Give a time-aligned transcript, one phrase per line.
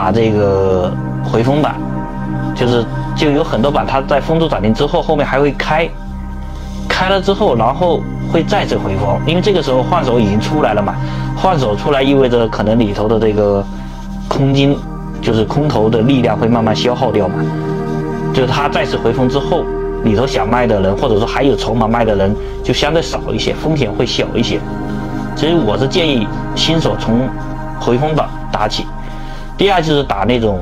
[0.00, 0.90] 打这个
[1.22, 1.74] 回风板，
[2.54, 2.82] 就是
[3.14, 5.86] 就有很多板它在封住涨停之后，后面还会开，
[6.88, 8.00] 开了之后，然后
[8.32, 10.94] 会再次回风，因为这个时候换手已经出来了嘛，
[11.36, 13.62] 换手出来意味着可能里头的这个
[14.26, 14.74] 空金，
[15.20, 17.34] 就是空头的力量会慢慢消耗掉嘛，
[18.32, 19.64] 就是它再次回风之后，
[20.02, 24.58] 里头想卖的人或者说还有筹码卖的人就相对少一些，风险会小一些。
[25.36, 26.26] 所以我是建议
[26.56, 27.28] 新手从
[27.78, 28.86] 回风板打起。
[29.60, 30.58] 第二就是打那种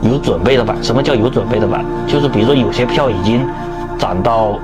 [0.00, 0.74] 有准备的板。
[0.82, 1.84] 什么叫有准备的板？
[2.06, 3.46] 就是比如说有些票已经
[3.98, 4.58] 涨到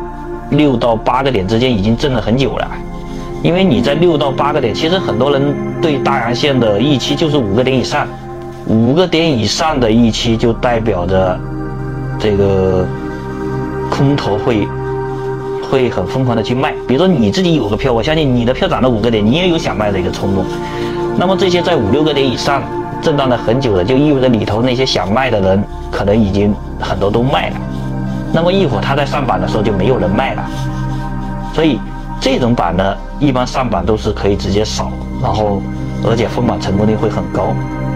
[0.53, 2.67] 六到八个点之间，已经挣了很久了。
[3.43, 8.09] 因为你在六到八个点，其实很多人对大阳线的预期就是五个点以上，
[8.67, 11.39] 五个点以上的预期就代表着
[12.19, 12.87] 这个
[13.91, 14.67] 空头会。
[15.71, 20.43] 会很疯狂的去卖，比如说你自己有个票，我相信你的票涨了五个点，你也有想卖的一个冲动。
[21.19, 22.63] 那么这些在五六个点以上
[23.03, 27.57] 震荡了很久的，就意味着里头那些想卖的人可能已经很多都卖了。
[28.33, 30.45] 那么一会儿他在上板的时候就没有人卖了。
[31.55, 31.81] 所以
[32.21, 34.91] 这种板呢，一般上板都是可以直接扫，
[35.23, 35.63] 然后
[36.09, 37.55] 而且封板成功率会很高，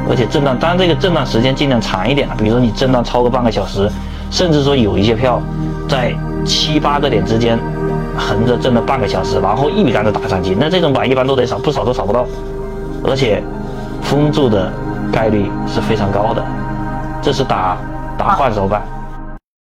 [0.08, 3.90] 而且震荡，当然这个震荡时间尽量长一点了，比如说你震荡超过半个小时，
[4.30, 5.40] 甚至说有一些票
[5.88, 6.14] 在。
[6.44, 7.56] 七八个点之间
[8.18, 12.27] 横着震了半个小时，然后一笔杆子打上去，那这种板一般都得扫，不扫都扫不到，
[13.05, 13.40] 而且
[14.02, 14.72] 封住的
[15.12, 16.42] 概率是非常高的，
[17.20, 17.77] 这是打
[18.16, 18.82] 打换手板。